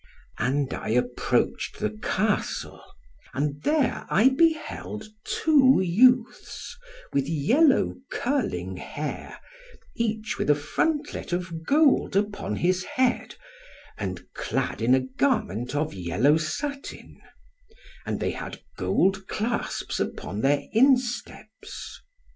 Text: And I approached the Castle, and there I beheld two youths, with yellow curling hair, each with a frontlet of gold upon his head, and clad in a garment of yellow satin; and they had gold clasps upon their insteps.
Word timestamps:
And 0.39 0.73
I 0.73 0.89
approached 0.89 1.77
the 1.77 1.91
Castle, 1.91 2.81
and 3.35 3.61
there 3.61 4.07
I 4.09 4.29
beheld 4.29 5.05
two 5.23 5.79
youths, 5.79 6.75
with 7.13 7.29
yellow 7.29 7.93
curling 8.11 8.77
hair, 8.77 9.39
each 9.93 10.39
with 10.39 10.49
a 10.49 10.55
frontlet 10.55 11.33
of 11.33 11.67
gold 11.67 12.15
upon 12.15 12.55
his 12.55 12.83
head, 12.83 13.35
and 13.95 14.25
clad 14.33 14.81
in 14.81 14.95
a 14.95 15.01
garment 15.01 15.75
of 15.75 15.93
yellow 15.93 16.35
satin; 16.37 17.21
and 18.03 18.19
they 18.19 18.31
had 18.31 18.63
gold 18.77 19.27
clasps 19.27 19.99
upon 19.99 20.41
their 20.41 20.63
insteps. 20.73 22.01